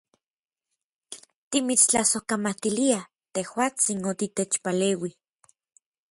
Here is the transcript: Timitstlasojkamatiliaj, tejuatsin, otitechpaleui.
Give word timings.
Timitstlasojkamatiliaj, 1.55 3.01
tejuatsin, 3.39 4.01
otitechpaleui. 4.13 5.11